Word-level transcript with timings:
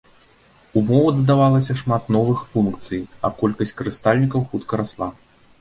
У 0.79 0.81
мову 0.87 1.11
дадавалася 1.17 1.75
шмат 1.83 2.09
новых 2.17 2.39
функцый, 2.53 3.01
а 3.29 3.31
колькасць 3.43 3.77
карыстальнікаў 3.83 4.49
хутка 4.55 4.73
расла. 4.83 5.13